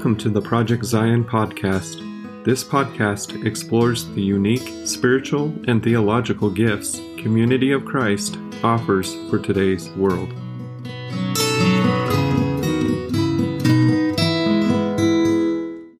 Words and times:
Welcome 0.00 0.16
to 0.16 0.30
the 0.30 0.40
Project 0.40 0.82
Zion 0.86 1.24
podcast. 1.24 2.42
This 2.42 2.64
podcast 2.64 3.44
explores 3.44 4.08
the 4.14 4.22
unique 4.22 4.86
spiritual 4.86 5.52
and 5.68 5.84
theological 5.84 6.48
gifts 6.48 7.02
Community 7.18 7.70
of 7.72 7.84
Christ 7.84 8.38
offers 8.64 9.14
for 9.28 9.38
today's 9.38 9.90
world. 9.90 10.32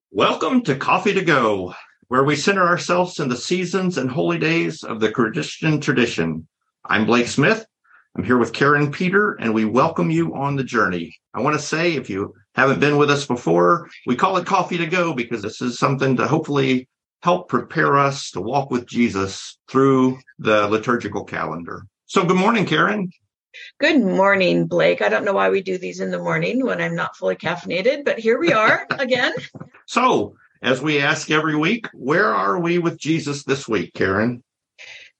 Welcome 0.09 0.63
to 0.63 0.75
Coffee 0.77 1.13
to 1.13 1.21
Go, 1.23 1.75
where 2.07 2.23
we 2.23 2.35
center 2.35 2.65
ourselves 2.65 3.19
in 3.19 3.29
the 3.29 3.37
seasons 3.37 3.99
and 3.99 4.09
holy 4.09 4.39
days 4.39 4.81
of 4.81 4.99
the 4.99 5.11
Christian 5.11 5.79
tradition. 5.79 6.47
I'm 6.85 7.05
Blake 7.05 7.27
Smith. 7.27 7.67
I'm 8.17 8.23
here 8.23 8.39
with 8.39 8.51
Karin 8.51 8.91
Peter, 8.91 9.33
and 9.33 9.53
we 9.53 9.65
welcome 9.65 10.09
you 10.09 10.33
on 10.33 10.55
the 10.55 10.63
journey. 10.63 11.15
I 11.35 11.41
want 11.41 11.55
to 11.55 11.61
say, 11.63 11.93
if 11.93 12.09
you 12.09 12.33
haven't 12.55 12.79
been 12.79 12.97
with 12.97 13.09
us 13.09 13.25
before, 13.25 13.89
we 14.05 14.15
call 14.15 14.37
it 14.37 14.45
Coffee 14.45 14.77
to 14.77 14.87
Go 14.87 15.13
because 15.13 15.41
this 15.41 15.61
is 15.61 15.79
something 15.79 16.17
to 16.17 16.27
hopefully 16.27 16.87
help 17.21 17.49
prepare 17.49 17.97
us 17.97 18.31
to 18.31 18.41
walk 18.41 18.71
with 18.71 18.87
Jesus 18.87 19.57
through 19.69 20.19
the 20.39 20.67
liturgical 20.67 21.23
calendar. 21.23 21.83
So, 22.05 22.25
good 22.25 22.37
morning, 22.37 22.65
Karin. 22.65 23.11
Good 23.79 24.01
morning, 24.01 24.65
Blake. 24.65 25.01
I 25.01 25.09
don't 25.09 25.25
know 25.25 25.33
why 25.33 25.49
we 25.49 25.61
do 25.61 25.77
these 25.77 25.99
in 25.99 26.11
the 26.11 26.19
morning 26.19 26.65
when 26.65 26.81
I'm 26.81 26.95
not 26.95 27.15
fully 27.15 27.35
caffeinated, 27.35 28.05
but 28.05 28.19
here 28.19 28.39
we 28.39 28.53
are 28.53 28.85
again. 28.99 29.33
So, 29.85 30.35
as 30.61 30.81
we 30.81 30.99
ask 30.99 31.31
every 31.31 31.55
week, 31.55 31.87
where 31.93 32.33
are 32.33 32.59
we 32.59 32.79
with 32.79 32.97
Jesus 32.97 33.43
this 33.43 33.67
week, 33.67 33.93
Karin? 33.93 34.43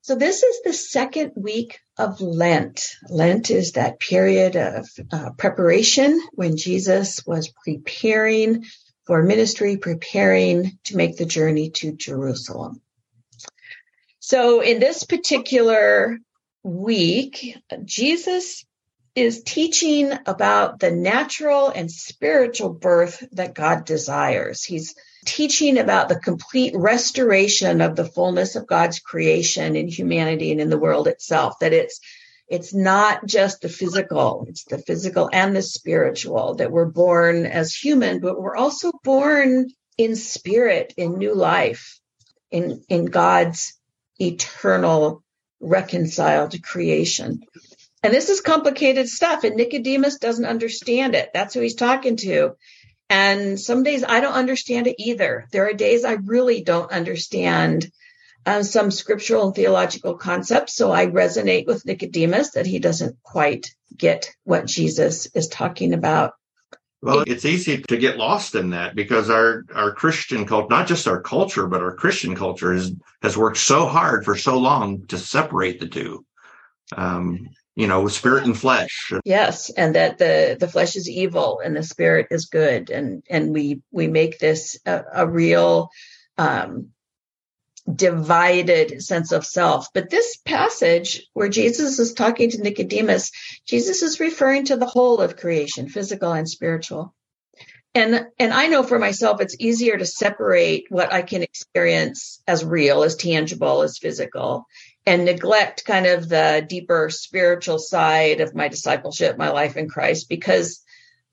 So, 0.04 0.16
this 0.16 0.42
is 0.42 0.62
the 0.64 0.74
second 0.74 1.34
week 1.36 1.80
of 1.96 2.22
Lent. 2.22 2.96
Lent 3.08 3.52
is 3.52 3.74
that 3.74 4.00
period 4.00 4.56
of 4.56 4.90
uh, 5.12 5.30
preparation 5.38 6.20
when 6.34 6.58
Jesus 6.58 7.24
was 7.26 7.54
preparing 7.64 8.66
for 9.06 9.22
ministry, 9.22 9.78
preparing 9.78 10.80
to 10.86 10.98
make 10.98 11.18
the 11.18 11.26
journey 11.26 11.70
to 11.70 11.92
Jerusalem. 11.92 12.82
So, 14.20 14.62
in 14.62 14.80
this 14.80 15.04
particular 15.04 16.18
week, 16.64 17.58
Jesus 17.86 18.66
is 19.14 19.44
teaching 19.44 20.12
about 20.26 20.80
the 20.80 20.90
natural 20.92 21.70
and 21.70 21.92
spiritual 21.92 22.70
birth 22.70 23.24
that 23.34 23.54
God 23.54 23.86
desires. 23.86 24.64
He's 24.64 24.96
teaching 25.26 25.78
about 25.78 26.10
the 26.10 26.20
complete 26.20 26.74
restoration 26.76 27.82
of 27.82 27.96
the 27.96 28.06
fullness 28.06 28.56
of 28.56 28.68
God's 28.68 29.00
creation 29.00 29.76
in 29.76 29.88
humanity 29.88 30.52
and 30.52 30.62
in 30.62 30.70
the 30.70 30.80
world 30.80 31.08
itself, 31.08 31.60
that 31.60 31.74
it's 31.74 32.00
it's 32.48 32.74
not 32.74 33.26
just 33.26 33.62
the 33.62 33.70
physical, 33.70 34.46
it's 34.50 34.66
the 34.66 34.78
physical 34.78 35.30
and 35.32 35.56
the 35.56 35.62
spiritual, 35.62 36.56
that 36.56 36.70
we're 36.70 36.84
born 36.84 37.46
as 37.46 37.74
human, 37.74 38.20
but 38.20 38.38
we're 38.38 38.58
also 38.58 38.92
born 39.06 39.70
in 39.98 40.18
spirit, 40.18 40.94
in 40.98 41.18
new 41.18 41.34
life, 41.34 42.02
in, 42.52 42.84
in 42.90 43.06
God's 43.06 43.80
eternal 44.20 45.24
reconciled 45.62 46.62
creation. 46.62 47.42
And 48.04 48.14
this 48.14 48.28
is 48.30 48.42
complicated 48.42 49.08
stuff, 49.08 49.46
and 49.46 49.56
Nicodemus 49.56 50.18
doesn't 50.18 50.46
understand 50.46 51.16
it. 51.16 51.30
That's 51.34 51.54
who 51.54 51.62
he's 51.62 51.76
talking 51.76 52.18
to. 52.18 52.56
And 53.12 53.60
some 53.60 53.84
days 53.84 54.06
I 54.08 54.22
don't 54.22 54.36
understand 54.36 54.88
it 54.88 54.96
either. 54.98 55.46
There 55.52 55.68
are 55.68 55.74
days 55.74 56.06
I 56.06 56.14
really 56.14 56.64
don't 56.64 56.94
understand 56.94 57.92
uh, 58.46 58.64
some 58.64 58.90
scriptural 58.90 59.48
and 59.48 59.56
theological 59.56 60.16
concepts. 60.16 60.76
So 60.78 60.94
I 60.94 61.08
resonate 61.08 61.68
with 61.68 61.86
Nicodemus 61.86 62.52
that 62.52 62.66
he 62.66 62.80
doesn't 62.80 63.22
quite 63.22 63.76
get 63.98 64.34
what 64.46 64.66
Jesus 64.66 65.26
is 65.36 65.50
talking 65.50 65.94
about. 65.94 66.36
Well, 67.02 67.26
it's 67.28 67.44
easy 67.44 67.82
to 67.82 67.98
get 67.98 68.16
lost 68.16 68.56
in 68.56 68.70
that 68.70 68.96
because 68.96 69.30
our, 69.30 69.66
our 69.76 69.92
Christian 69.92 70.46
culture, 70.46 70.68
not 70.70 70.88
just 70.88 71.06
our 71.10 71.22
culture, 71.22 71.68
but 71.68 71.82
our 71.82 71.94
Christian 71.94 72.34
culture 72.34 72.72
is, 72.74 72.94
has 73.22 73.36
worked 73.36 73.58
so 73.58 73.88
hard 73.88 74.24
for 74.24 74.38
so 74.38 74.58
long 74.58 75.06
to 75.08 75.18
separate 75.18 75.82
the 75.82 75.90
two. 75.90 76.26
Um, 76.96 77.50
you 77.76 77.88
know, 77.88 78.08
spirit 78.08 78.44
and 78.44 78.58
flesh. 78.58 79.14
Yes, 79.24 79.70
and 79.70 79.96
that 79.96 80.18
the 80.18 80.58
the 80.60 80.68
flesh 80.68 80.96
is 80.96 81.10
evil 81.10 81.62
and 81.64 81.76
the 81.76 81.84
spirit 81.84 82.28
is 82.32 82.46
good, 82.46 82.90
and 82.90 83.24
and 83.30 83.54
we 83.54 83.82
we 83.92 84.08
make 84.08 84.40
this 84.40 84.80
a, 84.86 85.04
a 85.14 85.28
real 85.28 85.90
um, 86.38 86.90
divided 87.94 89.02
sense 89.02 89.32
of 89.32 89.46
self. 89.46 89.88
But 89.94 90.10
this 90.10 90.38
passage 90.46 91.24
where 91.34 91.50
Jesus 91.50 92.00
is 92.00 92.14
talking 92.14 92.50
to 92.52 92.62
Nicodemus, 92.62 93.32
Jesus 93.66 94.02
is 94.02 94.20
referring 94.20 94.66
to 94.66 94.78
the 94.78 94.86
whole 94.86 95.20
of 95.20 95.38
creation, 95.38 95.90
physical 95.90 96.32
and 96.34 96.50
spiritual. 96.50 97.14
And 97.94 98.28
and 98.40 98.54
I 98.54 98.68
know 98.68 98.84
for 98.84 99.00
myself 99.00 99.42
it's 99.42 99.58
easier 99.60 99.98
to 99.98 100.06
separate 100.06 100.86
what 100.90 101.12
I 101.12 101.24
can 101.24 101.44
experience 101.44 102.42
as 102.48 102.64
real, 102.64 103.04
as 103.04 103.16
tangible, 103.16 103.82
as 103.82 103.98
physical, 103.98 104.66
and 105.06 105.26
neglect 105.26 105.86
kind 105.86 106.06
of 106.06 106.30
the 106.30 106.66
deeper 106.68 107.10
spiritual 107.10 107.80
side 107.80 108.42
of 108.42 108.56
my 108.56 108.68
discipleship, 108.68 109.38
my 109.38 109.50
life 109.50 109.78
in 109.78 109.90
Christ, 109.90 110.30
because 110.30 110.82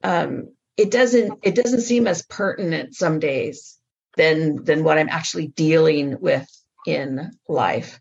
um, 0.02 0.52
it 0.76 0.90
doesn't 0.90 1.40
it 1.42 1.54
doesn't 1.54 1.82
seem 1.82 2.06
as 2.06 2.22
pertinent 2.22 2.94
some 2.94 3.18
days 3.18 3.78
than 4.16 4.64
than 4.64 4.84
what 4.84 4.98
I'm 4.98 5.08
actually 5.08 5.48
dealing 5.48 6.20
with 6.20 6.48
in 6.86 7.30
life. 7.48 8.00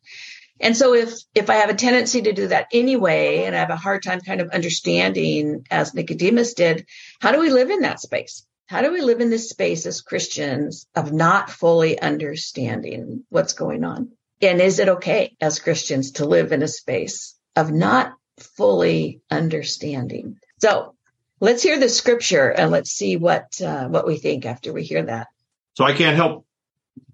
And 0.59 0.75
so 0.75 0.94
if 0.94 1.13
if 1.35 1.50
I 1.50 1.55
have 1.55 1.69
a 1.69 1.75
tendency 1.75 2.22
to 2.23 2.34
do 2.34 2.47
that 2.47 2.67
anyway, 2.72 3.44
and 3.44 3.55
I 3.55 3.59
have 3.59 3.69
a 3.69 3.75
hard 3.75 4.03
time 4.03 4.22
kind 4.22 4.41
of 4.41 4.49
understanding, 4.49 5.66
as 5.69 5.94
Nicodemus 5.94 6.53
did, 6.53 6.85
how 7.19 7.31
do 7.31 7.39
we 7.39 7.49
live 7.49 7.69
in 7.69 7.81
that 7.81 7.99
space? 7.99 8.45
How 8.67 8.81
do 8.81 8.91
we 8.91 9.01
live 9.01 9.22
in 9.22 9.29
this 9.29 9.49
space 9.49 9.85
as 9.85 10.01
Christians 10.01 10.88
of 10.95 11.13
not 11.13 11.49
fully 11.49 11.99
understanding 11.99 13.23
what's 13.29 13.53
going 13.53 13.84
on? 13.84 14.11
And 14.42 14.62
is 14.62 14.80
it 14.80 14.90
okay 14.90 15.36
as 15.42 15.59
Christians 15.59 16.12
to 16.14 16.25
live 16.25 16.52
in 16.52 16.62
a 16.62 16.68
space 16.68 17.36
of 17.56 17.72
not 17.72 18.14
fully 18.38 19.22
understanding? 19.31 20.38
So 20.59 20.96
let's 21.40 21.64
hear 21.64 21.80
the 21.80 21.90
scripture 21.90 22.50
and 22.50 22.72
let's 22.72 22.92
see 22.92 23.18
what 23.18 23.59
uh, 23.62 23.88
what 23.88 24.06
we 24.06 24.18
think 24.18 24.46
after 24.46 24.74
we 24.74 24.84
hear 24.84 25.03
that. 25.03 25.28
So 25.74 25.84
I 25.84 25.94
can't 25.94 26.16
help 26.16 26.46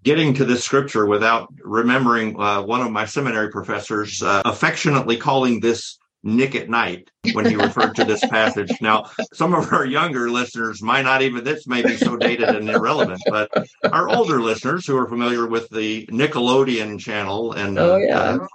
getting 0.03 0.33
to 0.35 0.45
this 0.45 0.63
scripture 0.63 1.05
without 1.05 1.53
remembering 1.61 2.39
uh, 2.39 2.61
one 2.61 2.81
of 2.81 2.91
my 2.91 3.05
seminary 3.05 3.49
professors 3.49 4.21
uh, 4.21 4.41
affectionately 4.45 5.17
calling 5.17 5.59
this 5.59 5.97
Nick 6.23 6.55
at 6.55 6.69
Nite 6.69 7.09
when 7.33 7.45
he 7.45 7.55
referred 7.55 7.95
to 7.95 8.05
this 8.05 8.25
passage. 8.29 8.71
Now, 8.81 9.09
some 9.33 9.53
of 9.53 9.71
our 9.73 9.85
younger 9.85 10.29
listeners 10.29 10.81
might 10.81 11.03
not 11.03 11.21
even, 11.21 11.43
this 11.43 11.67
may 11.67 11.81
be 11.81 11.97
so 11.97 12.15
dated 12.15 12.49
and 12.49 12.69
irrelevant, 12.69 13.21
but 13.27 13.51
our 13.91 14.09
older 14.09 14.41
listeners 14.41 14.87
who 14.87 14.97
are 14.97 15.07
familiar 15.07 15.47
with 15.47 15.69
the 15.69 16.05
Nickelodeon 16.07 16.99
channel 16.99 17.51
and 17.51 17.77
oh, 17.77 17.97
yeah. 17.97 18.19
uh, 18.19 18.47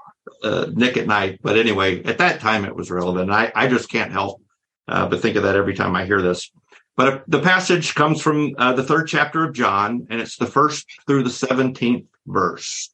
uh, 0.43 0.67
Nick 0.73 0.97
at 0.97 1.07
Nite. 1.07 1.41
But 1.43 1.59
anyway, 1.59 2.03
at 2.05 2.19
that 2.19 2.41
time 2.41 2.65
it 2.65 2.75
was 2.75 2.91
relevant. 2.91 3.31
I, 3.31 3.53
I 3.55 3.69
just 3.69 3.91
can't 3.91 4.13
help 4.13 4.41
uh, 4.89 5.07
but 5.07 5.21
think 5.21 5.37
of 5.37 5.43
that 5.43 5.57
every 5.57 5.75
time 5.75 5.95
I 5.95 6.07
hear 6.07 6.23
this. 6.23 6.51
But 6.97 7.23
the 7.29 7.41
passage 7.41 7.95
comes 7.95 8.21
from 8.21 8.55
uh, 8.59 8.73
the 8.73 8.83
third 8.83 9.07
chapter 9.07 9.45
of 9.45 9.55
John, 9.55 10.07
and 10.11 10.21
it's 10.21 10.37
the 10.37 10.47
first 10.47 10.87
through 11.07 11.23
the 11.23 11.31
17th 11.31 12.07
verse. 12.27 12.93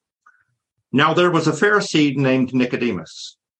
Now 0.93 1.15
there 1.15 1.31
was 1.31 1.49
a 1.49 1.53
Pharisee 1.53 2.15
named 2.15 2.53
Nicodemus 2.53 3.37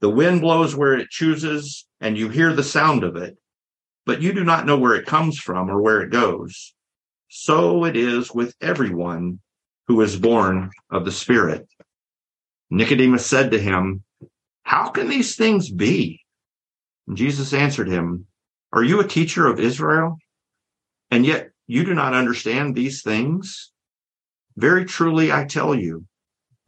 The 0.00 0.10
wind 0.10 0.40
blows 0.40 0.74
where 0.74 0.94
it 0.94 1.10
chooses 1.10 1.86
and 2.00 2.16
you 2.16 2.28
hear 2.30 2.52
the 2.52 2.62
sound 2.62 3.04
of 3.04 3.16
it, 3.16 3.36
but 4.06 4.22
you 4.22 4.32
do 4.32 4.44
not 4.44 4.64
know 4.64 4.78
where 4.78 4.94
it 4.94 5.06
comes 5.06 5.38
from 5.38 5.70
or 5.70 5.80
where 5.80 6.00
it 6.00 6.10
goes. 6.10 6.74
So 7.28 7.84
it 7.84 7.96
is 7.96 8.32
with 8.32 8.54
everyone 8.60 9.40
who 9.86 10.00
is 10.00 10.16
born 10.16 10.70
of 10.90 11.04
the 11.04 11.12
Spirit. 11.12 11.68
Nicodemus 12.70 13.26
said 13.26 13.50
to 13.50 13.58
him, 13.58 14.02
How 14.62 14.88
can 14.88 15.08
these 15.08 15.36
things 15.36 15.70
be? 15.70 16.22
And 17.06 17.16
Jesus 17.16 17.52
answered 17.52 17.88
him, 17.88 18.26
Are 18.72 18.82
you 18.82 19.00
a 19.00 19.06
teacher 19.06 19.46
of 19.46 19.60
Israel? 19.60 20.16
And 21.10 21.26
yet 21.26 21.50
you 21.66 21.84
do 21.84 21.94
not 21.94 22.14
understand 22.14 22.74
these 22.74 23.02
things? 23.02 23.72
Very 24.56 24.84
truly, 24.84 25.30
I 25.30 25.44
tell 25.44 25.74
you, 25.74 26.06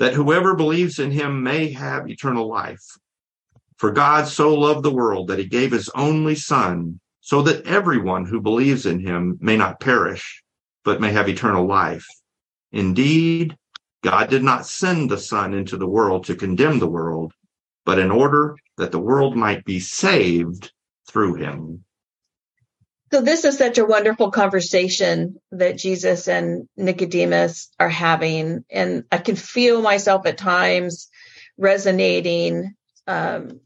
that 0.00 0.14
whoever 0.14 0.54
believes 0.54 0.98
in 0.98 1.10
him 1.10 1.42
may 1.42 1.70
have 1.70 2.08
eternal 2.08 2.48
life. 2.48 2.82
For 3.76 3.92
God 3.92 4.26
so 4.26 4.54
loved 4.54 4.82
the 4.82 4.90
world 4.90 5.28
that 5.28 5.38
he 5.38 5.44
gave 5.44 5.72
his 5.72 5.90
only 5.90 6.34
Son, 6.34 6.98
so 7.20 7.42
that 7.42 7.66
everyone 7.66 8.24
who 8.24 8.40
believes 8.40 8.86
in 8.86 8.98
him 8.98 9.36
may 9.42 9.58
not 9.58 9.78
perish, 9.78 10.42
but 10.84 11.02
may 11.02 11.12
have 11.12 11.28
eternal 11.28 11.66
life. 11.66 12.06
Indeed, 12.72 13.56
God 14.02 14.30
did 14.30 14.42
not 14.42 14.66
send 14.66 15.10
the 15.10 15.18
Son 15.18 15.52
into 15.52 15.76
the 15.76 15.86
world 15.86 16.24
to 16.24 16.34
condemn 16.34 16.78
the 16.78 16.88
world, 16.88 17.34
but 17.84 17.98
in 17.98 18.10
order 18.10 18.56
that 18.78 18.92
the 18.92 18.98
world 18.98 19.36
might 19.36 19.66
be 19.66 19.80
saved 19.80 20.72
through 21.06 21.34
him. 21.34 21.84
So 23.12 23.20
this 23.20 23.44
is 23.44 23.58
such 23.58 23.78
a 23.78 23.84
wonderful 23.84 24.30
conversation 24.30 25.40
that 25.50 25.78
Jesus 25.78 26.28
and 26.28 26.68
Nicodemus 26.76 27.68
are 27.80 27.88
having. 27.88 28.64
And 28.70 29.04
I 29.10 29.18
can 29.18 29.34
feel 29.34 29.82
myself 29.82 30.26
at 30.26 30.38
times 30.38 31.08
resonating 31.58 32.74
um, 33.08 33.60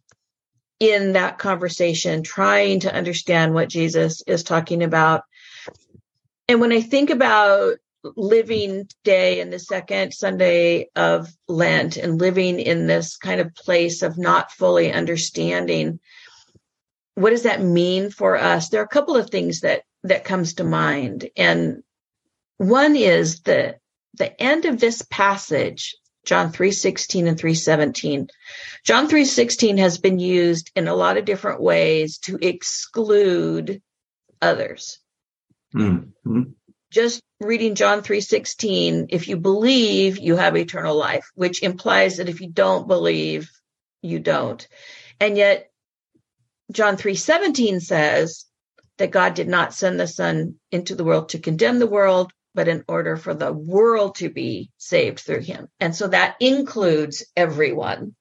in 0.80 1.12
that 1.12 1.38
conversation, 1.38 2.22
trying 2.22 2.80
to 2.80 2.94
understand 2.94 3.52
what 3.52 3.68
Jesus 3.68 4.22
is 4.26 4.44
talking 4.44 4.82
about. 4.82 5.24
And 6.48 6.60
when 6.60 6.72
I 6.72 6.80
think 6.80 7.10
about 7.10 7.76
living 8.16 8.88
day 9.02 9.40
in 9.40 9.50
the 9.50 9.58
second 9.58 10.12
Sunday 10.12 10.88
of 10.96 11.28
Lent 11.48 11.96
and 11.96 12.18
living 12.18 12.60
in 12.60 12.86
this 12.86 13.16
kind 13.16 13.40
of 13.40 13.54
place 13.54 14.02
of 14.02 14.18
not 14.18 14.52
fully 14.52 14.92
understanding 14.92 16.00
what 17.14 17.30
does 17.30 17.44
that 17.44 17.62
mean 17.62 18.10
for 18.10 18.36
us? 18.36 18.68
There 18.68 18.80
are 18.80 18.84
a 18.84 18.88
couple 18.88 19.16
of 19.16 19.30
things 19.30 19.60
that 19.60 19.82
that 20.02 20.24
comes 20.24 20.54
to 20.54 20.64
mind. 20.64 21.28
And 21.36 21.82
one 22.56 22.96
is 22.96 23.40
the 23.40 23.76
the 24.14 24.40
end 24.40 24.64
of 24.64 24.78
this 24.78 25.02
passage 25.02 25.96
John 26.24 26.52
3:16 26.52 27.28
and 27.28 27.38
3:17 27.38 28.28
John 28.84 29.08
3:16 29.08 29.78
has 29.78 29.98
been 29.98 30.18
used 30.18 30.70
in 30.74 30.88
a 30.88 30.94
lot 30.94 31.16
of 31.16 31.24
different 31.24 31.60
ways 31.60 32.18
to 32.18 32.38
exclude 32.40 33.82
others. 34.40 34.98
Mm-hmm. 35.74 36.42
Just 36.90 37.20
reading 37.40 37.74
John 37.74 38.02
3:16, 38.02 39.06
if 39.10 39.28
you 39.28 39.36
believe, 39.36 40.18
you 40.18 40.36
have 40.36 40.56
eternal 40.56 40.96
life, 40.96 41.30
which 41.34 41.62
implies 41.62 42.16
that 42.16 42.28
if 42.28 42.40
you 42.40 42.48
don't 42.48 42.86
believe, 42.86 43.50
you 44.00 44.20
don't. 44.20 44.66
And 45.20 45.36
yet 45.36 45.70
John 46.72 46.96
3:17 46.96 47.80
says 47.80 48.46
that 48.98 49.10
God 49.10 49.34
did 49.34 49.48
not 49.48 49.74
send 49.74 49.98
the 49.98 50.06
son 50.06 50.58
into 50.70 50.94
the 50.94 51.04
world 51.04 51.30
to 51.30 51.38
condemn 51.38 51.78
the 51.78 51.86
world, 51.86 52.32
but 52.54 52.68
in 52.68 52.84
order 52.88 53.16
for 53.16 53.34
the 53.34 53.52
world 53.52 54.16
to 54.16 54.30
be 54.30 54.70
saved 54.78 55.20
through 55.20 55.40
him. 55.40 55.68
And 55.80 55.94
so 55.94 56.08
that 56.08 56.36
includes 56.40 57.24
everyone. 57.36 58.14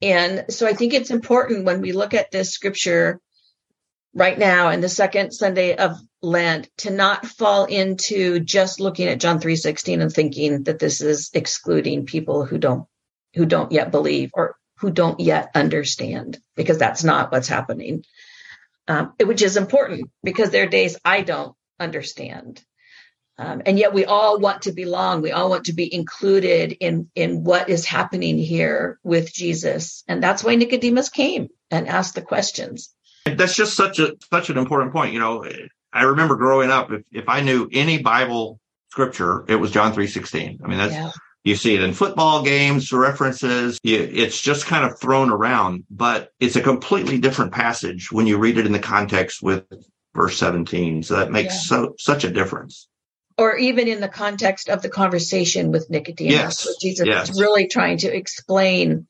And 0.00 0.46
so 0.48 0.66
I 0.66 0.72
think 0.72 0.94
it's 0.94 1.10
important 1.10 1.64
when 1.64 1.80
we 1.80 1.92
look 1.92 2.14
at 2.14 2.30
this 2.30 2.50
scripture 2.50 3.20
right 4.14 4.38
now 4.38 4.70
in 4.70 4.80
the 4.80 4.88
second 4.88 5.32
Sunday 5.32 5.76
of 5.76 5.96
Lent 6.22 6.68
to 6.78 6.90
not 6.90 7.26
fall 7.26 7.64
into 7.64 8.40
just 8.40 8.80
looking 8.80 9.08
at 9.08 9.20
John 9.20 9.40
3:16 9.40 10.00
and 10.00 10.12
thinking 10.12 10.64
that 10.64 10.78
this 10.78 11.00
is 11.00 11.30
excluding 11.32 12.06
people 12.06 12.44
who 12.44 12.58
don't 12.58 12.86
who 13.34 13.46
don't 13.46 13.72
yet 13.72 13.90
believe 13.90 14.30
or 14.34 14.56
who 14.82 14.90
don't 14.90 15.20
yet 15.20 15.52
understand 15.54 16.38
because 16.56 16.76
that's 16.76 17.04
not 17.04 17.30
what's 17.30 17.48
happening. 17.48 18.04
Um, 18.88 19.14
which 19.24 19.42
is 19.42 19.56
important 19.56 20.10
because 20.24 20.50
there 20.50 20.64
are 20.64 20.68
days 20.68 20.98
I 21.04 21.22
don't 21.22 21.54
understand. 21.78 22.60
Um, 23.38 23.62
and 23.64 23.78
yet 23.78 23.94
we 23.94 24.04
all 24.04 24.40
want 24.40 24.62
to 24.62 24.72
belong. 24.72 25.22
We 25.22 25.30
all 25.30 25.48
want 25.48 25.66
to 25.66 25.72
be 25.72 25.92
included 25.94 26.72
in, 26.80 27.08
in 27.14 27.44
what 27.44 27.68
is 27.68 27.86
happening 27.86 28.38
here 28.38 28.98
with 29.04 29.32
Jesus. 29.32 30.02
And 30.08 30.20
that's 30.20 30.42
why 30.42 30.56
Nicodemus 30.56 31.10
came 31.10 31.48
and 31.70 31.88
asked 31.88 32.16
the 32.16 32.22
questions. 32.22 32.92
That's 33.24 33.54
just 33.54 33.74
such 33.74 34.00
a 34.00 34.16
such 34.32 34.50
an 34.50 34.58
important 34.58 34.92
point. 34.92 35.12
You 35.12 35.20
know, 35.20 35.46
I 35.92 36.02
remember 36.02 36.34
growing 36.34 36.70
up, 36.70 36.90
if, 36.90 37.02
if 37.12 37.28
I 37.28 37.40
knew 37.40 37.68
any 37.72 38.02
Bible 38.02 38.58
scripture, 38.90 39.44
it 39.46 39.54
was 39.54 39.70
John 39.70 39.92
three 39.92 40.08
sixteen. 40.08 40.58
I 40.64 40.66
mean, 40.66 40.78
that's 40.78 40.92
yeah. 40.92 41.12
You 41.44 41.56
see 41.56 41.74
it 41.74 41.82
in 41.82 41.92
football 41.92 42.42
games, 42.42 42.92
references. 42.92 43.78
It's 43.82 44.40
just 44.40 44.66
kind 44.66 44.84
of 44.84 44.98
thrown 45.00 45.30
around, 45.30 45.84
but 45.90 46.30
it's 46.38 46.56
a 46.56 46.62
completely 46.62 47.18
different 47.18 47.52
passage 47.52 48.12
when 48.12 48.26
you 48.26 48.38
read 48.38 48.58
it 48.58 48.66
in 48.66 48.72
the 48.72 48.78
context 48.78 49.42
with 49.42 49.64
verse 50.14 50.36
seventeen. 50.38 51.02
So 51.02 51.16
that 51.16 51.30
makes 51.30 51.54
yeah. 51.54 51.60
so 51.60 51.94
such 51.98 52.24
a 52.24 52.30
difference 52.30 52.88
or 53.38 53.56
even 53.56 53.88
in 53.88 54.00
the 54.00 54.08
context 54.08 54.68
of 54.68 54.82
the 54.82 54.90
conversation 54.90 55.72
with 55.72 55.88
Nicodemus, 55.88 56.66
yes. 56.66 56.76
Jesus 56.80 57.06
yes. 57.06 57.30
is 57.30 57.40
really 57.40 57.66
trying 57.66 57.96
to 57.98 58.14
explain 58.14 59.06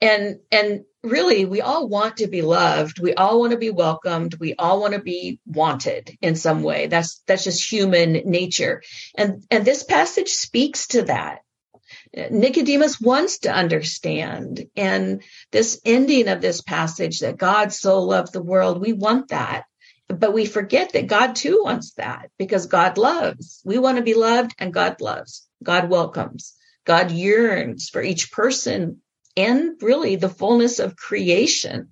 and 0.00 0.40
and 0.50 0.84
really 1.02 1.44
we 1.44 1.60
all 1.60 1.88
want 1.88 2.18
to 2.18 2.26
be 2.26 2.42
loved 2.42 3.00
we 3.00 3.14
all 3.14 3.40
want 3.40 3.52
to 3.52 3.58
be 3.58 3.70
welcomed 3.70 4.34
we 4.34 4.54
all 4.54 4.80
want 4.80 4.94
to 4.94 5.00
be 5.00 5.38
wanted 5.46 6.16
in 6.20 6.34
some 6.34 6.62
way 6.62 6.86
that's 6.86 7.22
that's 7.26 7.44
just 7.44 7.70
human 7.70 8.12
nature 8.24 8.82
and 9.14 9.44
and 9.50 9.64
this 9.64 9.82
passage 9.82 10.28
speaks 10.28 10.88
to 10.88 11.02
that 11.02 11.40
Nicodemus 12.14 13.00
wants 13.00 13.40
to 13.40 13.52
understand 13.52 14.66
and 14.76 15.22
this 15.52 15.80
ending 15.84 16.28
of 16.28 16.40
this 16.40 16.60
passage 16.60 17.20
that 17.20 17.36
God 17.36 17.72
so 17.72 18.02
loved 18.02 18.32
the 18.32 18.42
world 18.42 18.80
we 18.80 18.92
want 18.92 19.28
that 19.28 19.64
but 20.08 20.32
we 20.32 20.44
forget 20.44 20.92
that 20.92 21.06
God 21.06 21.36
too 21.36 21.60
wants 21.62 21.92
that 21.94 22.30
because 22.36 22.66
God 22.66 22.98
loves 22.98 23.62
we 23.64 23.78
want 23.78 23.98
to 23.98 24.02
be 24.02 24.14
loved 24.14 24.54
and 24.58 24.74
God 24.74 25.00
loves 25.00 25.46
God 25.62 25.88
welcomes 25.88 26.54
God 26.84 27.10
yearns 27.10 27.88
for 27.88 28.02
each 28.02 28.32
person 28.32 29.02
and 29.36 29.80
really 29.80 30.16
the 30.16 30.28
fullness 30.28 30.78
of 30.78 30.96
creation 30.96 31.88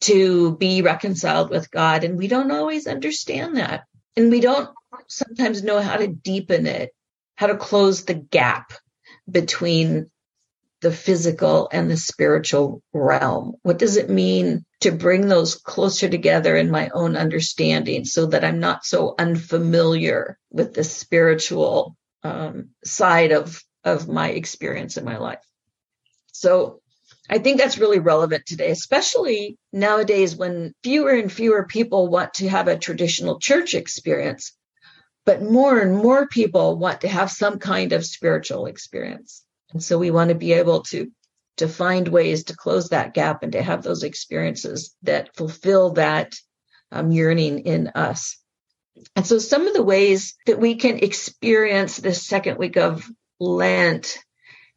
to 0.00 0.56
be 0.56 0.82
reconciled 0.82 1.50
with 1.50 1.70
God. 1.70 2.04
And 2.04 2.18
we 2.18 2.28
don't 2.28 2.50
always 2.50 2.86
understand 2.86 3.56
that. 3.56 3.84
And 4.16 4.30
we 4.30 4.40
don't 4.40 4.68
sometimes 5.08 5.62
know 5.62 5.80
how 5.80 5.96
to 5.96 6.08
deepen 6.08 6.66
it, 6.66 6.90
how 7.36 7.46
to 7.46 7.56
close 7.56 8.04
the 8.04 8.14
gap 8.14 8.72
between 9.30 10.10
the 10.80 10.92
physical 10.92 11.68
and 11.72 11.90
the 11.90 11.96
spiritual 11.96 12.82
realm. 12.92 13.54
What 13.62 13.78
does 13.78 13.96
it 13.96 14.10
mean 14.10 14.64
to 14.80 14.92
bring 14.92 15.26
those 15.26 15.54
closer 15.54 16.08
together 16.08 16.54
in 16.54 16.70
my 16.70 16.90
own 16.92 17.16
understanding 17.16 18.04
so 18.04 18.26
that 18.26 18.44
I'm 18.44 18.60
not 18.60 18.84
so 18.84 19.14
unfamiliar 19.18 20.38
with 20.50 20.74
the 20.74 20.84
spiritual 20.84 21.96
um, 22.22 22.70
side 22.84 23.32
of, 23.32 23.62
of 23.84 24.06
my 24.06 24.28
experience 24.30 24.96
in 24.96 25.04
my 25.04 25.16
life? 25.16 25.40
So 26.32 26.82
I 27.28 27.38
think 27.38 27.58
that's 27.58 27.78
really 27.78 27.98
relevant 27.98 28.44
today, 28.46 28.70
especially 28.70 29.56
nowadays 29.72 30.36
when 30.36 30.74
fewer 30.82 31.10
and 31.10 31.32
fewer 31.32 31.66
people 31.66 32.08
want 32.08 32.34
to 32.34 32.48
have 32.48 32.68
a 32.68 32.78
traditional 32.78 33.40
church 33.40 33.74
experience, 33.74 34.52
but 35.26 35.42
more 35.42 35.78
and 35.80 35.96
more 35.96 36.26
people 36.28 36.78
want 36.78 37.02
to 37.02 37.08
have 37.08 37.30
some 37.30 37.58
kind 37.58 37.92
of 37.92 38.06
spiritual 38.06 38.66
experience. 38.66 39.44
And 39.72 39.82
so 39.82 39.98
we 39.98 40.10
want 40.10 40.28
to 40.30 40.34
be 40.34 40.54
able 40.54 40.82
to 40.84 41.10
to 41.58 41.68
find 41.68 42.08
ways 42.08 42.44
to 42.44 42.56
close 42.56 42.90
that 42.90 43.14
gap 43.14 43.42
and 43.42 43.52
to 43.52 43.62
have 43.62 43.82
those 43.82 44.02
experiences 44.02 44.94
that 45.02 45.34
fulfill 45.34 45.94
that 45.94 46.34
um, 46.92 47.10
yearning 47.10 47.60
in 47.60 47.88
us. 47.94 48.38
And 49.14 49.26
so 49.26 49.38
some 49.38 49.66
of 49.66 49.72
the 49.72 49.82
ways 49.82 50.34
that 50.44 50.60
we 50.60 50.74
can 50.74 50.98
experience 50.98 51.96
this 51.96 52.26
second 52.26 52.58
week 52.58 52.76
of 52.76 53.10
Lent 53.40 54.18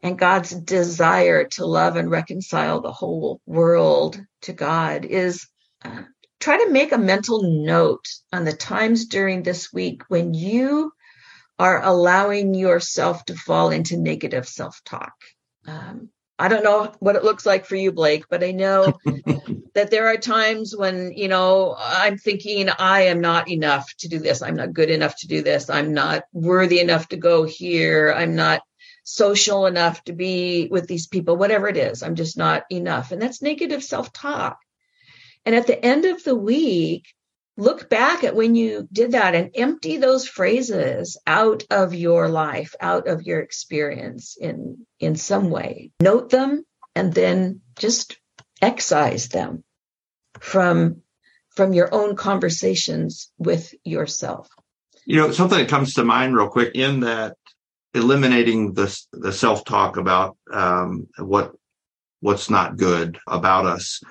and 0.01 0.18
God's 0.18 0.51
desire 0.51 1.46
to 1.46 1.65
love 1.65 1.98
and 1.98 2.10
reconcile 2.10 2.79
the 2.79 2.94
whole 2.94 3.41
world 3.46 4.20
to 4.44 4.53
God 4.53 5.03
is 5.03 5.48
uh, 5.84 6.03
try 6.39 6.58
to 6.58 6.69
make 6.69 6.91
a 6.91 6.98
mental 6.98 7.43
note 7.43 8.08
on 8.31 8.46
the 8.46 8.53
times 8.53 9.05
during 9.05 9.43
this 9.43 9.72
week 9.74 10.03
when 10.08 10.34
you 10.34 10.91
are 11.58 11.84
allowing 11.84 12.53
yourself 12.53 13.25
to 13.25 13.36
fall 13.36 13.69
into 13.69 13.98
negative 13.98 14.48
self 14.48 14.81
talk. 14.86 15.13
Um, 15.67 16.10
I 16.41 16.48
don't 16.48 16.63
know 16.63 16.93
what 17.00 17.17
it 17.17 17.25
looks 17.25 17.46
like 17.46 17.65
for 17.65 17.75
you, 17.75 17.91
Blake, 17.91 18.25
but 18.29 18.46
I 18.46 18.51
know 18.51 18.98
that 19.75 19.91
there 19.91 20.08
are 20.08 20.15
times 20.15 20.74
when, 20.74 21.12
you 21.12 21.27
know, 21.27 21.75
I'm 21.77 22.17
thinking 22.17 22.69
I 22.69 23.01
am 23.01 23.19
not 23.19 23.50
enough 23.50 23.93
to 24.00 24.08
do 24.08 24.19
this. 24.19 24.41
I'm 24.41 24.55
not 24.55 24.72
good 24.72 24.89
enough 24.89 25.17
to 25.17 25.27
do 25.27 25.41
this. 25.41 25.69
I'm 25.69 25.93
not 25.93 26.24
worthy 26.31 26.79
enough 26.79 27.10
to 27.10 27.17
go 27.17 27.43
here. 27.43 28.13
I'm 28.15 28.36
not 28.36 28.62
social 29.03 29.65
enough 29.65 30.01
to 30.05 30.13
be 30.13 30.69
with 30.72 30.88
these 30.88 31.08
people, 31.08 31.36
whatever 31.36 31.67
it 31.67 31.75
is. 31.75 32.03
I'm 32.03 32.15
just 32.15 32.38
not 32.38 32.63
enough. 32.72 33.12
And 33.12 33.22
that's 33.22 33.41
negative 33.41 33.84
self 33.84 34.13
talk. 34.13 34.60
And 35.50 35.56
at 35.56 35.65
the 35.65 35.84
end 35.84 36.06
of 36.06 36.24
the 36.24 36.36
week, 36.36 37.08
look 37.58 37.89
back 37.89 38.24
at 38.24 38.36
when 38.36 38.53
you 38.53 38.88
did 38.94 39.13
that 39.13 39.34
and 39.34 39.50
empty 39.56 39.98
those 39.98 40.27
phrases 40.27 41.18
out 41.25 41.63
of 41.72 41.96
your 41.96 42.29
life 42.29 42.75
out 42.79 43.08
of 43.08 43.24
your 43.24 43.39
experience 43.39 44.38
in 44.39 44.86
in 45.00 45.15
some 45.15 45.50
way. 45.50 45.89
Note 46.01 46.29
them 46.29 46.68
and 46.94 47.12
then 47.15 47.62
just 47.79 48.20
excise 48.62 49.29
them 49.29 49.63
from 50.39 51.01
from 51.56 51.74
your 51.74 51.91
own 51.91 52.15
conversations 52.15 53.32
with 53.39 53.74
yourself. 53.84 54.50
You 55.08 55.15
know 55.15 55.32
something 55.32 55.58
that 55.58 55.68
comes 55.68 55.96
to 55.96 56.06
mind 56.06 56.36
real 56.36 56.50
quick 56.50 56.75
in 56.75 57.00
that 57.00 57.38
eliminating 57.96 58.74
the 58.74 58.96
the 59.13 59.34
self 59.34 59.65
talk 59.65 59.98
about 59.98 60.38
um, 60.53 61.08
what 61.18 61.53
what's 62.20 62.51
not 62.51 62.77
good 62.77 63.18
about 63.27 63.65
us 63.65 64.03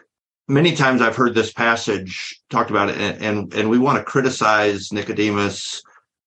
many 0.49 0.75
times 0.75 1.01
I've 1.01 1.17
heard 1.17 1.35
this 1.35 1.53
passage 1.53 2.41
talked 2.51 2.71
about, 2.71 2.91
and 2.91 3.23
and, 3.23 3.55
and 3.55 3.71
we 3.71 3.79
want 3.79 3.99
to 3.99 4.05
criticize 4.05 4.93
Nicodemus 4.93 5.83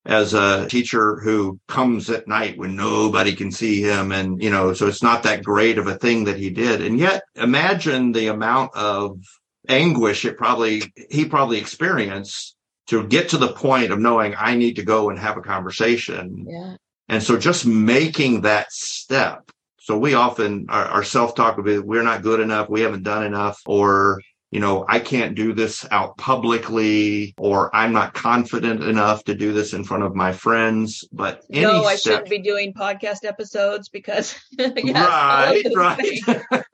as 0.06 0.34
a 0.34 0.68
teacher 0.68 1.20
who 1.20 1.60
comes 1.68 2.10
at 2.10 2.28
night 2.28 2.58
when 2.58 2.76
nobody 2.76 3.36
can 3.36 3.52
see 3.52 3.82
him, 3.82 4.12
and 4.12 4.42
you 4.42 4.50
know, 4.50 4.74
so 4.74 4.88
it's 4.88 5.04
not 5.04 5.24
that 5.24 5.44
great 5.44 5.78
of 5.78 5.88
a 5.88 5.98
thing 5.98 6.24
that 6.26 6.38
he 6.38 6.50
did. 6.50 6.82
And 6.82 6.98
yet, 6.98 7.24
imagine 7.36 8.12
the 8.12 8.28
amount 8.28 8.74
of 8.76 9.20
anguish 9.68 10.26
it 10.26 10.38
probably 10.38 10.82
he 11.10 11.26
probably 11.26 11.60
experienced 11.60 12.56
to 12.88 13.08
get 13.08 13.30
to 13.30 13.38
the 13.38 13.54
point 13.54 13.92
of 13.92 14.00
knowing 14.00 14.36
I 14.38 14.56
need 14.56 14.76
to 14.78 14.84
go 14.84 15.10
and 15.10 15.20
have 15.20 15.38
a 15.38 15.42
conversation. 15.42 16.46
Yeah. 16.50 16.76
And 17.08 17.22
so 17.22 17.38
just 17.38 17.66
making 17.66 18.42
that 18.42 18.72
step 18.72 19.52
so 19.84 19.98
we 19.98 20.14
often 20.14 20.68
our, 20.70 20.86
our 20.86 21.04
self-talk 21.04 21.58
of 21.58 21.68
it, 21.68 21.84
we're 21.84 22.04
not 22.04 22.22
good 22.22 22.40
enough, 22.40 22.70
we 22.70 22.82
haven't 22.82 23.02
done 23.02 23.24
enough, 23.26 23.60
or 23.66 24.22
you 24.52 24.60
know, 24.60 24.86
I 24.88 25.00
can't 25.00 25.34
do 25.34 25.54
this 25.54 25.88
out 25.92 26.18
publicly, 26.18 27.34
or 27.38 27.74
I'm 27.74 27.94
not 27.94 28.14
confident 28.14 28.84
enough 28.84 29.24
to 29.24 29.34
do 29.34 29.54
this 29.54 29.74
in 29.74 29.86
front 29.86 30.04
of 30.04 30.14
my 30.14 30.34
friends. 30.34 31.08
But 31.12 31.42
no, 31.50 31.86
I 31.86 31.96
step, 31.96 32.12
shouldn't 32.12 32.30
be 32.30 32.40
doing 32.40 32.74
podcast 32.74 33.24
episodes 33.24 33.90
because 33.90 34.38
right, 34.60 35.64
right. 35.74 36.20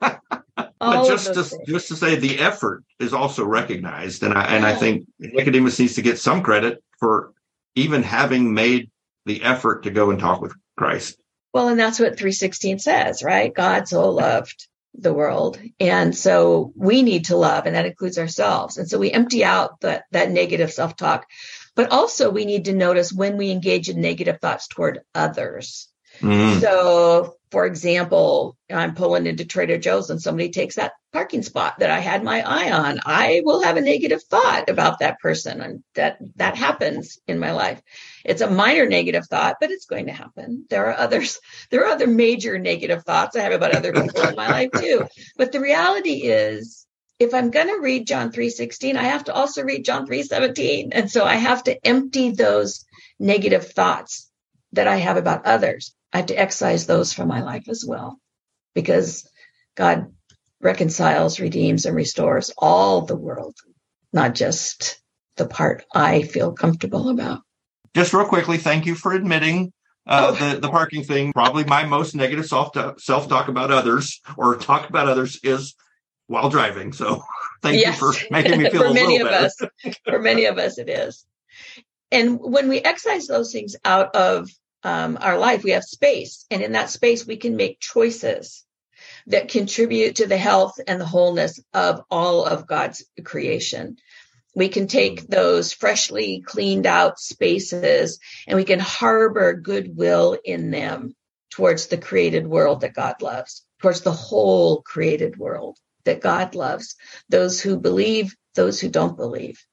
but 0.00 1.06
just 1.06 1.32
to 1.32 1.44
things. 1.44 1.66
just 1.66 1.88
to 1.88 1.96
say 1.96 2.16
the 2.16 2.40
effort 2.40 2.84
is 3.00 3.14
also 3.14 3.44
recognized, 3.44 4.22
and 4.22 4.34
I 4.34 4.42
yeah. 4.42 4.56
and 4.56 4.66
I 4.66 4.74
think 4.74 5.06
Nicodemus 5.18 5.78
needs 5.78 5.94
to 5.94 6.02
get 6.02 6.18
some 6.18 6.42
credit 6.42 6.82
for 6.98 7.32
even 7.74 8.02
having 8.02 8.52
made 8.52 8.90
the 9.24 9.42
effort 9.42 9.84
to 9.84 9.90
go 9.90 10.10
and 10.10 10.18
talk 10.18 10.42
with 10.42 10.52
Christ. 10.76 11.16
Well, 11.58 11.70
and 11.70 11.80
that's 11.80 11.98
what 11.98 12.16
316 12.16 12.78
says, 12.78 13.24
right? 13.24 13.52
God 13.52 13.88
so 13.88 14.10
loved 14.10 14.68
the 14.94 15.12
world. 15.12 15.58
And 15.80 16.16
so 16.16 16.72
we 16.76 17.02
need 17.02 17.24
to 17.24 17.36
love, 17.36 17.66
and 17.66 17.74
that 17.74 17.84
includes 17.84 18.16
ourselves. 18.16 18.76
And 18.76 18.88
so 18.88 18.96
we 18.96 19.10
empty 19.10 19.42
out 19.42 19.80
that, 19.80 20.04
that 20.12 20.30
negative 20.30 20.72
self 20.72 20.94
talk. 20.94 21.26
But 21.74 21.90
also, 21.90 22.30
we 22.30 22.44
need 22.44 22.66
to 22.66 22.74
notice 22.74 23.12
when 23.12 23.36
we 23.36 23.50
engage 23.50 23.88
in 23.88 24.00
negative 24.00 24.38
thoughts 24.40 24.68
toward 24.68 25.00
others. 25.16 25.88
Mm. 26.20 26.60
So, 26.60 27.36
for 27.50 27.64
example, 27.64 28.56
I'm 28.70 28.94
pulling 28.94 29.26
into 29.26 29.44
Trader 29.44 29.78
Joe's 29.78 30.10
and 30.10 30.20
somebody 30.20 30.50
takes 30.50 30.76
that 30.76 30.92
parking 31.12 31.42
spot 31.42 31.78
that 31.78 31.90
I 31.90 32.00
had 32.00 32.22
my 32.22 32.42
eye 32.42 32.70
on. 32.70 33.00
I 33.04 33.40
will 33.44 33.62
have 33.62 33.76
a 33.76 33.80
negative 33.80 34.22
thought 34.22 34.68
about 34.68 34.98
that 34.98 35.18
person, 35.20 35.60
and 35.60 35.82
that 35.94 36.18
that 36.36 36.56
happens 36.56 37.18
in 37.26 37.38
my 37.38 37.52
life. 37.52 37.80
It's 38.24 38.42
a 38.42 38.50
minor 38.50 38.86
negative 38.86 39.26
thought, 39.26 39.56
but 39.60 39.70
it's 39.70 39.86
going 39.86 40.06
to 40.06 40.12
happen. 40.12 40.66
There 40.68 40.86
are 40.86 40.96
others. 40.98 41.38
There 41.70 41.84
are 41.84 41.92
other 41.92 42.06
major 42.06 42.58
negative 42.58 43.04
thoughts 43.04 43.36
I 43.36 43.40
have 43.40 43.52
about 43.52 43.74
other 43.74 43.92
people 43.92 44.22
in 44.22 44.36
my 44.36 44.48
life 44.48 44.70
too. 44.72 45.06
But 45.36 45.52
the 45.52 45.60
reality 45.60 46.22
is, 46.22 46.86
if 47.18 47.34
I'm 47.34 47.50
going 47.50 47.68
to 47.68 47.80
read 47.80 48.06
John 48.06 48.32
3:16, 48.32 48.96
I 48.96 49.04
have 49.04 49.24
to 49.24 49.34
also 49.34 49.62
read 49.62 49.84
John 49.84 50.06
3:17, 50.06 50.90
and 50.92 51.10
so 51.10 51.24
I 51.24 51.36
have 51.36 51.62
to 51.64 51.86
empty 51.86 52.30
those 52.30 52.84
negative 53.18 53.72
thoughts 53.72 54.30
that 54.72 54.88
I 54.88 54.96
have 54.96 55.16
about 55.16 55.46
others 55.46 55.94
I 56.12 56.18
have 56.18 56.26
to 56.26 56.38
excise 56.38 56.86
those 56.86 57.12
from 57.12 57.28
my 57.28 57.42
life 57.42 57.68
as 57.68 57.84
well, 57.86 58.18
because 58.74 59.28
God 59.76 60.12
reconciles, 60.60 61.40
redeems, 61.40 61.86
and 61.86 61.94
restores 61.94 62.50
all 62.56 63.02
the 63.02 63.16
world, 63.16 63.54
not 64.12 64.34
just 64.34 65.00
the 65.36 65.46
part 65.46 65.84
I 65.94 66.22
feel 66.22 66.52
comfortable 66.52 67.10
about. 67.10 67.42
Just 67.94 68.12
real 68.12 68.26
quickly, 68.26 68.58
thank 68.58 68.86
you 68.86 68.94
for 68.94 69.12
admitting 69.12 69.72
uh, 70.06 70.34
oh. 70.34 70.52
the 70.52 70.60
the 70.60 70.70
parking 70.70 71.04
thing. 71.04 71.32
Probably 71.32 71.64
my 71.64 71.84
most 71.84 72.14
negative 72.14 72.46
self 72.46 72.70
self 72.98 73.28
talk 73.28 73.48
about 73.48 73.70
others 73.70 74.20
or 74.36 74.56
talk 74.56 74.88
about 74.88 75.08
others 75.08 75.38
is 75.42 75.74
while 76.26 76.48
driving. 76.48 76.92
So 76.92 77.22
thank 77.62 77.80
yes. 77.80 78.00
you 78.00 78.12
for 78.12 78.18
making 78.30 78.58
me 78.58 78.70
feel 78.70 78.82
for 78.82 78.88
a 78.88 78.94
many 78.94 79.18
little 79.18 79.26
of 79.28 79.32
better. 79.32 79.70
Us, 79.84 79.96
for 80.04 80.18
many 80.18 80.46
of 80.46 80.58
us, 80.58 80.78
it 80.78 80.88
is. 80.88 81.26
And 82.10 82.38
when 82.40 82.68
we 82.68 82.80
excise 82.80 83.26
those 83.26 83.52
things 83.52 83.76
out 83.84 84.16
of 84.16 84.48
um, 84.82 85.18
our 85.20 85.38
life, 85.38 85.64
we 85.64 85.72
have 85.72 85.84
space. 85.84 86.46
And 86.50 86.62
in 86.62 86.72
that 86.72 86.90
space, 86.90 87.26
we 87.26 87.36
can 87.36 87.56
make 87.56 87.80
choices 87.80 88.64
that 89.26 89.48
contribute 89.48 90.16
to 90.16 90.26
the 90.26 90.36
health 90.36 90.80
and 90.86 91.00
the 91.00 91.06
wholeness 91.06 91.60
of 91.72 92.02
all 92.10 92.44
of 92.44 92.66
God's 92.66 93.04
creation. 93.24 93.96
We 94.54 94.68
can 94.68 94.86
take 94.86 95.26
those 95.26 95.72
freshly 95.72 96.40
cleaned 96.40 96.86
out 96.86 97.18
spaces 97.18 98.18
and 98.46 98.56
we 98.56 98.64
can 98.64 98.80
harbor 98.80 99.52
goodwill 99.52 100.38
in 100.44 100.70
them 100.70 101.14
towards 101.50 101.86
the 101.86 101.98
created 101.98 102.46
world 102.46 102.80
that 102.80 102.94
God 102.94 103.20
loves, 103.22 103.64
towards 103.80 104.00
the 104.00 104.12
whole 104.12 104.82
created 104.82 105.36
world 105.36 105.78
that 106.04 106.20
God 106.20 106.54
loves, 106.54 106.96
those 107.28 107.60
who 107.60 107.78
believe, 107.78 108.34
those 108.54 108.80
who 108.80 108.88
don't 108.88 109.16
believe, 109.16 109.64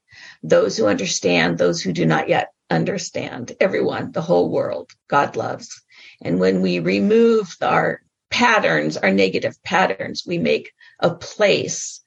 those 0.43 0.77
who 0.77 0.88
understand, 0.88 1.57
those 1.57 1.81
who 1.81 1.93
do 1.93 2.05
not 2.05 2.29
yet 2.29 2.50
understand 2.69 3.53
everyone, 3.60 4.12
the 4.12 4.22
whole 4.22 4.50
world, 4.50 4.91
God 5.07 5.36
loves. 5.36 5.81
And 6.22 6.39
when 6.39 6.62
we 6.62 6.79
remove 6.79 7.55
our 7.62 8.01
patterns, 8.29 8.98
our 8.98 9.12
negative 9.12 9.62
patterns, 9.63 10.24
we 10.25 10.38
make 10.38 10.72
a 11.00 11.13
place 11.13 12.01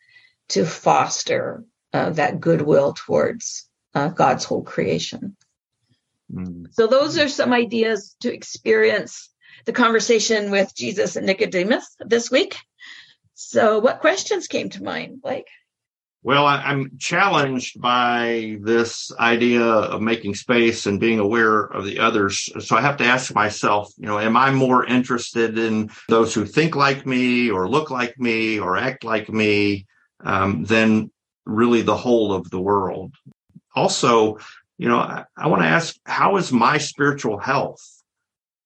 to 0.51 0.65
foster 0.65 1.65
uh, 1.93 2.11
that 2.11 2.41
goodwill 2.41 2.95
towards 2.95 3.69
uh, 3.95 4.09
God's 4.09 4.45
whole 4.45 4.63
creation. 4.63 5.37
Mm. 6.33 6.67
So, 6.73 6.87
those 6.87 7.19
are 7.19 7.29
some 7.29 7.53
ideas 7.53 8.15
to 8.21 8.33
experience 8.33 9.31
the 9.65 9.73
conversation 9.73 10.51
with 10.51 10.75
Jesus 10.75 11.17
and 11.17 11.27
Nicodemus 11.27 11.97
this 12.01 12.31
week. 12.31 12.57
So, 13.35 13.79
what 13.79 14.01
questions 14.01 14.49
came 14.49 14.69
to 14.71 14.83
mind, 14.83 15.23
Blake? 15.23 15.49
Well, 16.25 16.47
I, 16.47 16.73
am 16.73 16.91
challenged 16.99 17.81
by 17.81 18.59
this 18.61 19.13
idea 19.21 19.63
of 19.63 20.03
making 20.03 20.35
space 20.35 20.87
and 20.87 20.99
being 20.99 21.21
aware 21.21 21.61
of 21.61 21.85
the 21.85 22.01
others. 22.01 22.51
So 22.59 22.77
I 22.77 22.81
have 22.81 22.97
to 22.97 23.05
ask 23.05 23.33
myself, 23.35 23.93
you 23.97 24.07
know, 24.07 24.19
am 24.19 24.37
I 24.37 24.51
more 24.51 24.85
interested 24.85 25.59
in 25.59 25.91
those 26.09 26.35
who 26.35 26.45
think 26.45 26.75
like 26.75 27.07
me 27.07 27.51
or 27.51 27.69
look 27.69 27.91
like 27.91 28.19
me 28.19 28.59
or 28.59 28.77
act 28.77 29.05
like 29.05 29.29
me 29.29 29.87
um, 30.25 30.65
than 30.65 31.13
really 31.47 31.83
the 31.83 31.97
whole 31.97 32.33
of 32.33 32.51
the 32.51 32.61
world? 32.61 33.15
Also, 33.77 34.39
you 34.77 34.89
know, 34.89 34.99
I, 34.99 35.25
I 35.37 35.47
want 35.47 35.63
to 35.63 35.69
ask, 35.69 35.97
how 36.05 36.37
is 36.37 36.53
my 36.53 36.79
spiritual 36.79 37.39
health? 37.39 37.81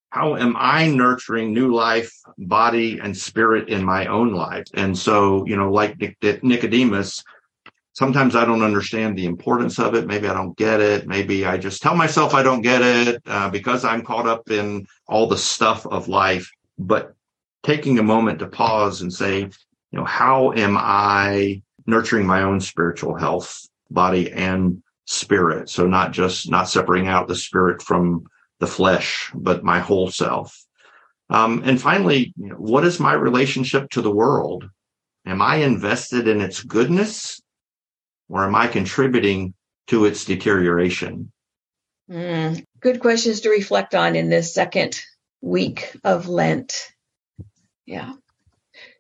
How 0.09 0.37
am 0.37 0.57
I 0.59 0.89
nurturing 0.89 1.53
new 1.53 1.75
life, 1.75 2.13
body, 2.39 2.99
and 2.99 3.17
spirit 3.17 3.69
in 3.69 3.85
my 3.85 4.07
own 4.07 4.33
life? 4.33 4.67
And 4.75 4.97
so, 4.97 5.47
you 5.47 5.57
know, 5.57 5.71
like 5.71 5.99
Nicodemus, 6.43 7.25
sometimes 7.93 8.35
I 8.35 8.45
don't 8.45 8.63
understand 8.63 9.17
the 9.17 9.27
importance 9.27 9.79
of 9.79 9.95
it. 9.95 10.07
Maybe 10.07 10.29
I 10.29 10.35
don't 10.35 10.57
get 10.57 10.81
it. 10.81 11.07
Maybe 11.07 11.45
I 11.45 11.59
just 11.59 11.83
tell 11.83 11.95
myself 11.95 12.35
I 12.35 12.43
don't 12.43 12.63
get 12.63 12.83
it 12.83 13.23
uh, 13.27 13.51
because 13.51 13.85
I'm 13.85 14.03
caught 14.03 14.27
up 14.27 14.51
in 14.51 14.87
all 15.09 15.27
the 15.27 15.39
stuff 15.39 15.87
of 15.87 16.09
life. 16.09 16.51
But 16.79 17.15
taking 17.63 17.99
a 17.99 18.03
moment 18.03 18.39
to 18.41 18.47
pause 18.47 19.03
and 19.03 19.13
say, 19.13 19.41
you 19.41 19.51
know, 19.93 20.05
how 20.05 20.53
am 20.53 20.77
I 20.79 21.63
nurturing 21.87 22.27
my 22.27 22.43
own 22.43 22.61
spiritual 22.61 23.17
health, 23.17 23.69
body 23.91 24.33
and 24.33 24.83
spirit? 25.07 25.69
So 25.69 25.87
not 25.87 26.13
just 26.13 26.51
not 26.51 26.69
separating 26.69 27.09
out 27.09 27.29
the 27.29 27.37
spirit 27.37 27.83
from 27.83 28.25
the 28.59 28.67
flesh, 28.67 29.31
but 29.35 29.65
my 29.65 29.81
whole 29.81 30.11
self. 30.11 30.57
Um, 31.29 31.63
and 31.65 31.81
finally, 31.81 32.33
you 32.37 32.49
know, 32.49 32.57
what 32.57 32.85
is 32.85 33.01
my 33.01 33.13
relationship 33.13 33.91
to 33.91 34.03
the 34.03 34.11
world? 34.11 34.69
Am 35.25 35.41
I 35.41 35.57
invested 35.57 36.27
in 36.27 36.41
its 36.41 36.63
goodness 36.63 37.41
or 38.33 38.45
am 38.45 38.55
I 38.55 38.67
contributing 38.67 39.53
to 39.89 40.07
its 40.07 40.25
deterioration? 40.25 41.31
Mm, 42.11 42.65
good 42.81 43.01
questions 43.01 43.43
to 43.43 43.51
reflect 43.51 43.95
on 43.95 44.17
in 44.17 44.31
this 44.31 44.55
second 44.55 44.99
week 45.43 45.95
of 46.03 46.29
Lent. 46.29 46.91
Yeah. 47.85 48.15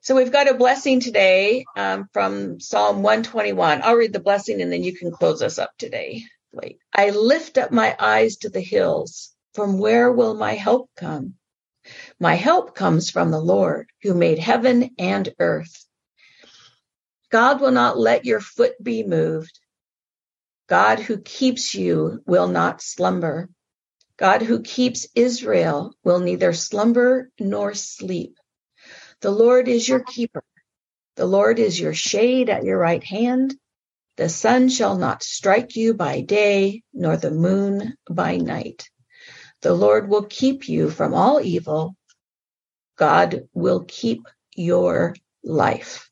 So 0.02 0.14
we've 0.14 0.30
got 0.30 0.50
a 0.50 0.54
blessing 0.54 1.00
today 1.00 1.64
um, 1.76 2.08
from 2.12 2.60
Psalm 2.60 2.96
121. 3.02 3.80
I'll 3.82 3.96
read 3.96 4.12
the 4.12 4.20
blessing 4.20 4.60
and 4.60 4.70
then 4.70 4.82
you 4.82 4.94
can 4.94 5.10
close 5.10 5.40
us 5.40 5.58
up 5.58 5.70
today. 5.78 6.24
Wait. 6.52 6.78
I 6.92 7.10
lift 7.10 7.56
up 7.56 7.72
my 7.72 7.96
eyes 7.98 8.36
to 8.38 8.50
the 8.50 8.60
hills. 8.60 9.34
From 9.54 9.78
where 9.78 10.12
will 10.12 10.34
my 10.34 10.54
help 10.54 10.90
come? 10.94 11.34
My 12.20 12.34
help 12.34 12.74
comes 12.74 13.10
from 13.10 13.30
the 13.30 13.40
Lord 13.40 13.88
who 14.02 14.14
made 14.14 14.38
heaven 14.38 14.90
and 14.98 15.32
earth. 15.38 15.86
God 17.32 17.62
will 17.62 17.70
not 17.72 17.98
let 17.98 18.26
your 18.26 18.40
foot 18.40 18.74
be 18.82 19.02
moved. 19.04 19.58
God 20.68 21.00
who 21.00 21.18
keeps 21.18 21.74
you 21.74 22.22
will 22.26 22.46
not 22.46 22.82
slumber. 22.82 23.48
God 24.18 24.42
who 24.42 24.60
keeps 24.60 25.08
Israel 25.14 25.94
will 26.04 26.20
neither 26.20 26.52
slumber 26.52 27.30
nor 27.40 27.72
sleep. 27.72 28.36
The 29.22 29.30
Lord 29.30 29.66
is 29.66 29.88
your 29.88 30.00
keeper. 30.00 30.44
The 31.16 31.24
Lord 31.24 31.58
is 31.58 31.80
your 31.80 31.94
shade 31.94 32.50
at 32.50 32.64
your 32.64 32.78
right 32.78 33.02
hand. 33.02 33.54
The 34.18 34.28
sun 34.28 34.68
shall 34.68 34.98
not 34.98 35.22
strike 35.22 35.74
you 35.74 35.94
by 35.94 36.20
day, 36.20 36.82
nor 36.92 37.16
the 37.16 37.30
moon 37.30 37.94
by 38.10 38.36
night. 38.36 38.90
The 39.62 39.72
Lord 39.72 40.10
will 40.10 40.24
keep 40.24 40.68
you 40.68 40.90
from 40.90 41.14
all 41.14 41.40
evil. 41.40 41.96
God 42.98 43.48
will 43.54 43.84
keep 43.88 44.28
your 44.54 45.16
life. 45.42 46.11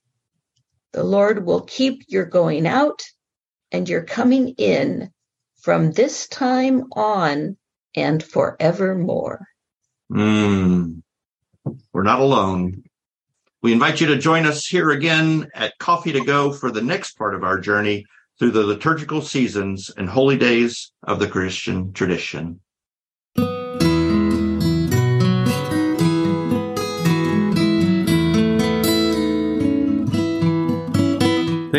The 0.93 1.05
Lord 1.05 1.47
will 1.47 1.63
keep 1.63 2.05
your 2.09 2.25
going 2.25 2.67
out 2.67 3.03
and 3.71 3.89
your 3.89 4.03
coming 4.03 4.49
in 4.59 5.11
from 5.61 5.93
this 5.93 6.27
time 6.27 6.85
on 6.93 7.57
and 7.95 8.23
forevermore. 8.23 9.47
Mm, 10.11 11.03
we're 11.93 12.03
not 12.03 12.21
alone. 12.21 12.83
We 13.63 13.73
invite 13.73 14.01
you 14.01 14.07
to 14.09 14.19
join 14.19 14.47
us 14.47 14.67
here 14.67 14.91
again 14.91 15.49
at 15.55 15.79
Coffee 15.79 16.13
to 16.13 16.25
Go 16.25 16.53
for 16.53 16.71
the 16.71 16.83
next 16.83 17.13
part 17.19 17.35
of 17.35 17.45
our 17.45 17.61
journey 17.61 18.07
through 18.39 18.53
the 18.53 18.67
liturgical 18.67 19.21
seasons 19.21 19.91
and 19.97 20.09
holy 20.09 20.39
days 20.39 20.93
of 21.03 21.19
the 21.19 21.29
Christian 21.29 21.93
tradition. 21.93 22.61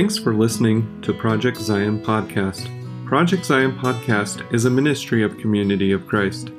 Thanks 0.02 0.18
for 0.18 0.34
listening 0.34 1.00
to 1.04 1.14
Project 1.14 1.58
Zion 1.58 2.04
Podcast. 2.04 2.68
Project 3.06 3.46
Zion 3.46 3.78
Podcast 3.78 4.52
is 4.52 4.66
a 4.66 4.70
ministry 4.72 5.22
of 5.22 5.38
Community 5.38 5.92
of 5.92 6.08
Christ. 6.08 6.50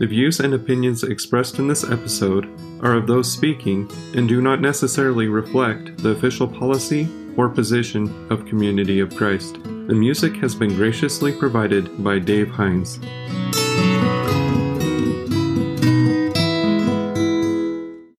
The 0.00 0.08
views 0.08 0.40
and 0.40 0.54
opinions 0.54 1.04
expressed 1.04 1.60
in 1.60 1.68
this 1.68 1.84
episode 1.88 2.48
are 2.82 2.94
of 2.94 3.06
those 3.06 3.30
speaking 3.30 3.88
and 4.16 4.28
do 4.28 4.42
not 4.42 4.60
necessarily 4.60 5.28
reflect 5.28 5.98
the 5.98 6.08
official 6.08 6.48
policy 6.48 7.08
or 7.36 7.48
position 7.48 8.26
of 8.28 8.44
Community 8.44 8.98
of 8.98 9.14
Christ. 9.14 9.62
The 9.62 9.94
music 9.94 10.34
has 10.38 10.56
been 10.56 10.74
graciously 10.74 11.30
provided 11.30 12.02
by 12.02 12.18
Dave 12.18 12.50
Hines. 12.50 12.98